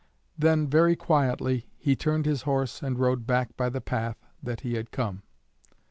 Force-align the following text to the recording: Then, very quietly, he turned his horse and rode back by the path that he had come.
Then, 0.35 0.67
very 0.67 0.95
quietly, 0.95 1.69
he 1.77 1.95
turned 1.95 2.25
his 2.25 2.41
horse 2.41 2.81
and 2.81 2.97
rode 2.97 3.27
back 3.27 3.55
by 3.55 3.69
the 3.69 3.81
path 3.81 4.17
that 4.41 4.61
he 4.61 4.73
had 4.73 4.89
come. 4.89 5.21